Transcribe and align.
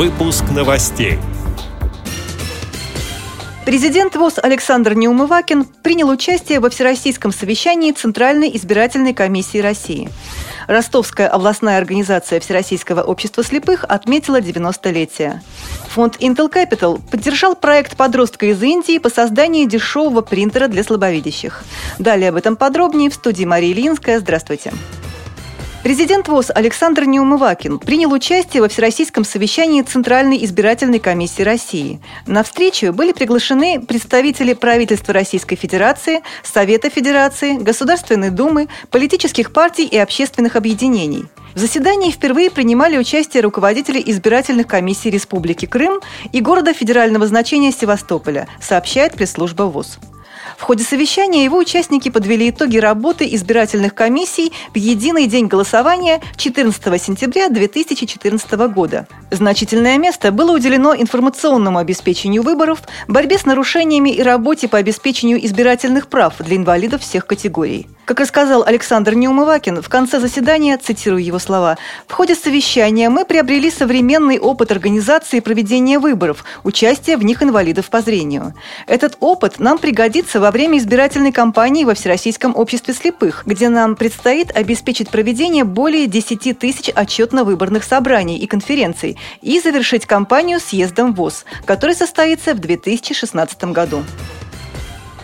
Выпуск 0.00 0.44
новостей. 0.56 1.18
Президент 3.66 4.16
ВОЗ 4.16 4.38
Александр 4.42 4.94
Неумывакин 4.94 5.66
принял 5.66 6.08
участие 6.08 6.58
во 6.58 6.70
Всероссийском 6.70 7.32
совещании 7.32 7.92
Центральной 7.92 8.50
избирательной 8.56 9.12
комиссии 9.12 9.58
России. 9.58 10.08
Ростовская 10.68 11.28
областная 11.28 11.76
организация 11.76 12.40
Всероссийского 12.40 13.02
общества 13.02 13.44
слепых 13.44 13.84
отметила 13.86 14.40
90-летие. 14.40 15.40
Фонд 15.90 16.16
Intel 16.16 16.50
Capital 16.50 16.98
поддержал 17.10 17.54
проект 17.54 17.98
подростка 17.98 18.46
из 18.46 18.62
Индии 18.62 18.96
по 18.96 19.10
созданию 19.10 19.68
дешевого 19.68 20.22
принтера 20.22 20.68
для 20.68 20.82
слабовидящих. 20.82 21.62
Далее 21.98 22.30
об 22.30 22.36
этом 22.36 22.56
подробнее 22.56 23.10
в 23.10 23.14
студии 23.14 23.44
Мария 23.44 23.72
Ильинская. 23.72 24.18
Здравствуйте. 24.18 24.72
Президент 25.82 26.28
ВОЗ 26.28 26.50
Александр 26.54 27.04
Неумывакин 27.04 27.78
принял 27.78 28.12
участие 28.12 28.60
во 28.60 28.68
Всероссийском 28.68 29.24
совещании 29.24 29.80
Центральной 29.80 30.44
избирательной 30.44 30.98
комиссии 30.98 31.40
России. 31.40 32.02
На 32.26 32.42
встречу 32.42 32.92
были 32.92 33.12
приглашены 33.12 33.80
представители 33.80 34.52
правительства 34.52 35.14
Российской 35.14 35.56
Федерации, 35.56 36.20
Совета 36.42 36.90
Федерации, 36.90 37.56
Государственной 37.56 38.28
Думы, 38.28 38.68
политических 38.90 39.54
партий 39.54 39.86
и 39.86 39.96
общественных 39.96 40.54
объединений. 40.54 41.24
В 41.54 41.58
заседании 41.58 42.10
впервые 42.10 42.50
принимали 42.50 42.98
участие 42.98 43.42
руководители 43.42 44.02
избирательных 44.04 44.66
комиссий 44.66 45.08
Республики 45.08 45.64
Крым 45.64 46.00
и 46.30 46.42
города 46.42 46.74
федерального 46.74 47.26
значения 47.26 47.72
Севастополя, 47.72 48.48
сообщает 48.60 49.14
пресс-служба 49.14 49.62
ВОЗ. 49.62 49.98
В 50.56 50.62
ходе 50.62 50.84
совещания 50.84 51.44
его 51.44 51.58
участники 51.58 52.08
подвели 52.08 52.50
итоги 52.50 52.78
работы 52.78 53.28
избирательных 53.34 53.94
комиссий 53.94 54.52
в 54.72 54.76
единый 54.76 55.26
день 55.26 55.46
голосования 55.46 56.20
14 56.36 57.02
сентября 57.02 57.48
2014 57.48 58.50
года. 58.72 59.06
Значительное 59.30 59.96
место 59.96 60.32
было 60.32 60.52
уделено 60.52 60.94
информационному 60.94 61.78
обеспечению 61.78 62.42
выборов, 62.42 62.82
борьбе 63.06 63.38
с 63.38 63.46
нарушениями 63.46 64.10
и 64.10 64.22
работе 64.22 64.66
по 64.66 64.78
обеспечению 64.78 65.44
избирательных 65.46 66.08
прав 66.08 66.34
для 66.38 66.56
инвалидов 66.56 67.02
всех 67.02 67.26
категорий. 67.26 67.86
Как 68.10 68.18
рассказал 68.18 68.64
Александр 68.64 69.14
Неумывакин, 69.14 69.82
в 69.82 69.88
конце 69.88 70.18
заседания, 70.18 70.76
цитирую 70.78 71.22
его 71.22 71.38
слова, 71.38 71.78
«В 72.08 72.12
ходе 72.12 72.34
совещания 72.34 73.08
мы 73.08 73.24
приобрели 73.24 73.70
современный 73.70 74.40
опыт 74.40 74.72
организации 74.72 75.36
и 75.36 75.40
проведения 75.40 76.00
выборов, 76.00 76.44
участия 76.64 77.16
в 77.16 77.24
них 77.24 77.40
инвалидов 77.40 77.88
по 77.88 78.00
зрению. 78.00 78.54
Этот 78.88 79.16
опыт 79.20 79.60
нам 79.60 79.78
пригодится 79.78 80.40
во 80.40 80.50
время 80.50 80.78
избирательной 80.78 81.30
кампании 81.30 81.84
во 81.84 81.94
Всероссийском 81.94 82.56
обществе 82.56 82.94
слепых, 82.94 83.44
где 83.46 83.68
нам 83.68 83.94
предстоит 83.94 84.50
обеспечить 84.56 85.10
проведение 85.10 85.62
более 85.62 86.08
10 86.08 86.58
тысяч 86.58 86.90
отчетно-выборных 86.92 87.84
собраний 87.84 88.38
и 88.38 88.48
конференций 88.48 89.18
и 89.42 89.60
завершить 89.60 90.06
кампанию 90.06 90.60
съездом 90.60 91.14
ВОЗ, 91.14 91.44
который 91.64 91.94
состоится 91.94 92.54
в 92.54 92.58
2016 92.58 93.64
году. 93.64 94.04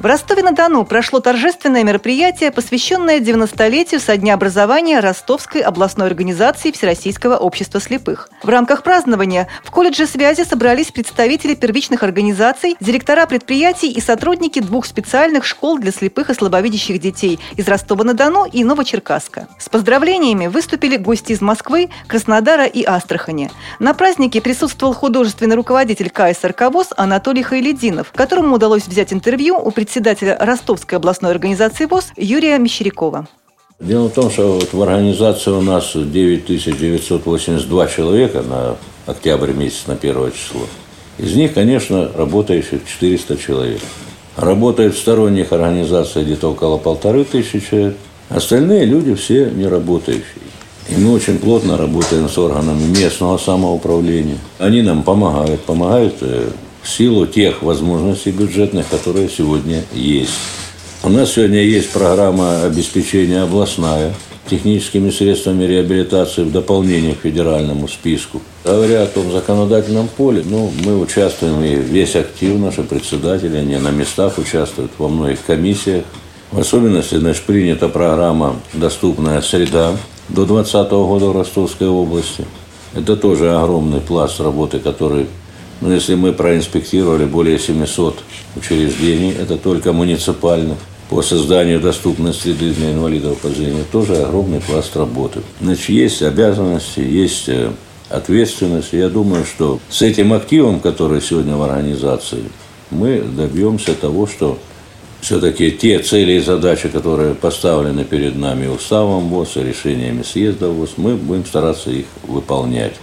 В 0.00 0.06
Ростове-на-Дону 0.06 0.84
прошло 0.84 1.18
торжественное 1.18 1.82
мероприятие, 1.82 2.52
посвященное 2.52 3.18
90-летию 3.18 4.00
со 4.00 4.16
дня 4.16 4.34
образования 4.34 5.00
Ростовской 5.00 5.60
областной 5.60 6.06
организации 6.06 6.70
Всероссийского 6.70 7.36
общества 7.36 7.80
слепых. 7.80 8.30
В 8.44 8.48
рамках 8.48 8.84
празднования 8.84 9.48
в 9.64 9.72
колледже 9.72 10.06
связи 10.06 10.44
собрались 10.44 10.92
представители 10.92 11.56
первичных 11.56 12.04
организаций, 12.04 12.76
директора 12.78 13.26
предприятий 13.26 13.90
и 13.90 14.00
сотрудники 14.00 14.60
двух 14.60 14.86
специальных 14.86 15.44
школ 15.44 15.78
для 15.78 15.90
слепых 15.90 16.30
и 16.30 16.34
слабовидящих 16.34 17.00
детей 17.00 17.40
из 17.56 17.66
Ростова-на-Дону 17.66 18.44
и 18.44 18.62
Новочеркасска. 18.62 19.48
С 19.58 19.68
поздравлениями 19.68 20.46
выступили 20.46 20.96
гости 20.96 21.32
из 21.32 21.40
Москвы, 21.40 21.90
Краснодара 22.06 22.66
и 22.66 22.84
Астрахани. 22.84 23.50
На 23.80 23.94
празднике 23.94 24.40
присутствовал 24.40 24.94
художественный 24.94 25.56
руководитель 25.56 26.10
КСРК 26.10 26.70
ВОЗ 26.70 26.90
Анатолий 26.96 27.42
Хайлединов, 27.42 28.12
которому 28.14 28.54
удалось 28.54 28.86
взять 28.86 29.12
интервью 29.12 29.56
у 29.56 29.72
председателя 29.72 29.87
председателя 29.88 30.36
Ростовской 30.38 30.98
областной 30.98 31.30
организации 31.30 31.86
ВОЗ 31.86 32.08
Юрия 32.18 32.58
Мещерякова. 32.58 33.26
Дело 33.80 34.08
в 34.08 34.12
том, 34.12 34.30
что 34.30 34.56
вот 34.56 34.70
в 34.70 34.82
организации 34.82 35.50
у 35.50 35.62
нас 35.62 35.92
9982 35.94 37.86
человека 37.86 38.42
на 38.42 38.76
октябрь 39.06 39.52
месяц, 39.52 39.86
на 39.86 39.96
первое 39.96 40.30
число. 40.32 40.60
Из 41.16 41.34
них, 41.34 41.54
конечно, 41.54 42.10
работающих 42.14 42.86
400 42.86 43.38
человек. 43.38 43.80
Работают 44.36 44.94
в 44.94 44.98
сторонних 44.98 45.52
организациях 45.52 46.26
где-то 46.26 46.50
около 46.50 46.76
полторы 46.76 47.24
тысячи 47.24 47.60
человек. 47.60 47.96
Остальные 48.28 48.84
люди 48.84 49.14
все 49.14 49.50
не 49.50 49.66
работающие. 49.66 50.42
И 50.90 51.00
мы 51.00 51.14
очень 51.14 51.38
плотно 51.38 51.78
работаем 51.78 52.28
с 52.28 52.36
органами 52.36 52.82
местного 52.82 53.38
самоуправления. 53.38 54.36
Они 54.58 54.82
нам 54.82 55.02
помогают, 55.02 55.62
помогают 55.62 56.16
э, 56.20 56.50
силу 56.88 57.26
тех 57.26 57.62
возможностей 57.62 58.30
бюджетных, 58.30 58.88
которые 58.88 59.28
сегодня 59.28 59.84
есть. 59.92 60.32
У 61.04 61.10
нас 61.10 61.32
сегодня 61.32 61.62
есть 61.62 61.90
программа 61.90 62.64
обеспечения 62.64 63.42
областная 63.42 64.14
техническими 64.48 65.10
средствами 65.10 65.64
реабилитации 65.64 66.42
в 66.42 66.50
дополнение 66.50 67.14
к 67.14 67.20
федеральному 67.20 67.86
списку. 67.86 68.40
Говоря 68.64 69.02
о 69.02 69.06
том 69.06 69.30
законодательном 69.30 70.08
поле, 70.08 70.42
ну, 70.44 70.72
мы 70.84 70.98
участвуем 70.98 71.62
и 71.62 71.76
весь 71.76 72.16
актив, 72.16 72.58
наши 72.58 72.82
председатели, 72.82 73.56
они 73.56 73.76
на 73.76 73.90
местах 73.90 74.38
участвуют 74.38 74.92
во 74.98 75.08
многих 75.08 75.44
комиссиях. 75.44 76.04
В 76.50 76.58
особенности, 76.58 77.16
значит, 77.16 77.42
принята 77.42 77.88
программа 77.88 78.56
«Доступная 78.72 79.42
среда» 79.42 79.96
до 80.30 80.46
2020 80.46 80.90
года 80.90 81.26
в 81.26 81.36
Ростовской 81.36 81.88
области. 81.88 82.44
Это 82.94 83.16
тоже 83.16 83.54
огромный 83.54 84.00
пласт 84.00 84.40
работы, 84.40 84.78
который 84.78 85.26
но 85.80 85.92
если 85.92 86.14
мы 86.14 86.32
проинспектировали 86.32 87.24
более 87.24 87.58
700 87.58 88.18
учреждений, 88.56 89.32
это 89.32 89.56
только 89.56 89.92
муниципальных, 89.92 90.78
по 91.08 91.22
созданию 91.22 91.80
доступной 91.80 92.34
среды 92.34 92.72
для 92.72 92.92
инвалидов 92.92 93.38
по 93.38 93.48
зрению, 93.48 93.84
тоже 93.90 94.16
огромный 94.16 94.60
пласт 94.60 94.94
работы. 94.96 95.40
Значит, 95.60 95.88
есть 95.88 96.22
обязанности, 96.22 97.00
есть 97.00 97.48
э, 97.48 97.70
ответственность. 98.10 98.92
Я 98.92 99.08
думаю, 99.08 99.44
что 99.46 99.80
с 99.88 100.02
этим 100.02 100.34
активом, 100.34 100.80
который 100.80 101.22
сегодня 101.22 101.56
в 101.56 101.62
организации, 101.62 102.44
мы 102.90 103.20
добьемся 103.20 103.94
того, 103.94 104.26
что 104.26 104.58
все-таки 105.20 105.70
те 105.70 105.98
цели 105.98 106.32
и 106.32 106.40
задачи, 106.40 106.88
которые 106.88 107.34
поставлены 107.34 108.04
перед 108.04 108.36
нами 108.36 108.66
уставом 108.66 109.28
ВОЗ 109.28 109.56
и 109.56 109.62
решениями 109.62 110.22
съезда 110.22 110.68
ВОЗ, 110.68 110.90
мы 110.96 111.16
будем 111.16 111.44
стараться 111.44 111.90
их 111.90 112.06
выполнять. 112.22 112.94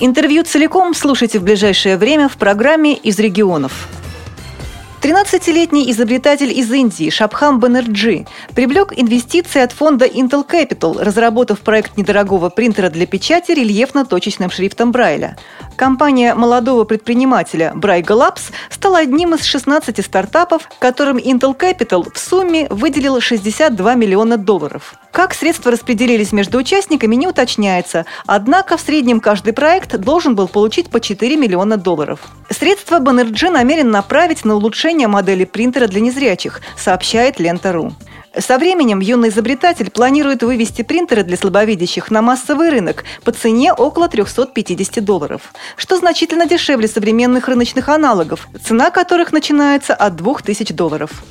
Интервью 0.00 0.42
целиком 0.42 0.94
слушайте 0.94 1.38
в 1.38 1.44
ближайшее 1.44 1.96
время 1.96 2.28
в 2.28 2.36
программе 2.36 2.94
«Из 2.94 3.18
регионов». 3.18 3.88
13-летний 5.02 5.90
изобретатель 5.90 6.56
из 6.56 6.70
Индии 6.70 7.10
Шабхам 7.10 7.58
Банерджи 7.58 8.24
привлек 8.54 8.92
инвестиции 8.94 9.60
от 9.60 9.72
фонда 9.72 10.06
Intel 10.06 10.48
Capital, 10.48 11.02
разработав 11.02 11.58
проект 11.60 11.96
недорогого 11.96 12.50
принтера 12.50 12.88
для 12.88 13.04
печати 13.06 13.50
рельефно-точечным 13.50 14.50
шрифтом 14.50 14.92
Брайля. 14.92 15.36
Компания 15.74 16.36
молодого 16.36 16.84
предпринимателя 16.84 17.72
Braiga 17.74 18.16
Labs 18.16 18.52
стала 18.70 18.98
одним 18.98 19.34
из 19.34 19.42
16 19.42 20.04
стартапов, 20.04 20.68
которым 20.78 21.16
Intel 21.16 21.58
Capital 21.58 22.06
в 22.12 22.16
сумме 22.16 22.68
выделил 22.70 23.20
62 23.20 23.96
миллиона 23.96 24.36
долларов. 24.36 24.94
Как 25.12 25.34
средства 25.34 25.70
распределились 25.70 26.32
между 26.32 26.56
участниками, 26.56 27.14
не 27.14 27.28
уточняется, 27.28 28.06
однако 28.26 28.78
в 28.78 28.80
среднем 28.80 29.20
каждый 29.20 29.52
проект 29.52 29.94
должен 29.98 30.34
был 30.34 30.48
получить 30.48 30.88
по 30.88 31.00
4 31.00 31.36
миллиона 31.36 31.76
долларов. 31.76 32.20
Средства 32.48 32.98
Баннерджи 32.98 33.50
намерен 33.50 33.90
направить 33.90 34.46
на 34.46 34.54
улучшение 34.56 35.08
модели 35.08 35.44
принтера 35.44 35.86
для 35.86 36.00
незрячих, 36.00 36.62
сообщает 36.78 37.38
Лента.ру. 37.38 37.92
Со 38.38 38.56
временем 38.56 39.00
юный 39.00 39.28
изобретатель 39.28 39.90
планирует 39.90 40.42
вывести 40.42 40.82
принтеры 40.82 41.22
для 41.22 41.36
слабовидящих 41.36 42.10
на 42.10 42.22
массовый 42.22 42.70
рынок 42.70 43.04
по 43.24 43.32
цене 43.32 43.74
около 43.74 44.08
350 44.08 45.04
долларов, 45.04 45.52
что 45.76 45.98
значительно 45.98 46.46
дешевле 46.46 46.88
современных 46.88 47.48
рыночных 47.48 47.90
аналогов, 47.90 48.48
цена 48.64 48.90
которых 48.90 49.32
начинается 49.32 49.94
от 49.94 50.16
2000 50.16 50.72
долларов. 50.72 51.22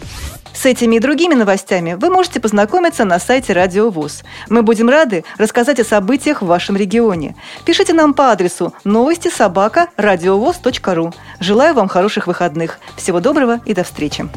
С 0.54 0.66
этими 0.66 0.98
и 0.98 1.00
другими 1.00 1.34
новостями 1.34 1.96
вы 2.00 2.12
можете 2.12 2.40
познакомиться 2.40 3.04
на 3.04 3.20
сайте 3.20 3.54
Радио 3.54 3.90
ВОЗ. 3.90 4.24
Мы 4.48 4.62
будем 4.62 4.90
рады 4.90 5.24
рассказать 5.40 5.80
о 5.80 5.84
событиях 5.84 6.44
в 6.44 6.46
вашем 6.46 6.76
регионе. 6.76 7.36
Пишите 7.66 7.94
нам 7.94 8.14
по 8.14 8.32
адресу 8.32 8.74
новости 8.84 9.30
собака 9.30 9.88
ру. 9.98 11.14
Желаю 11.40 11.74
вам 11.74 11.88
хороших 11.88 12.28
выходных. 12.28 12.80
Всего 12.96 13.20
доброго 13.20 13.60
и 13.66 13.74
до 13.74 13.84
встречи. 13.84 14.30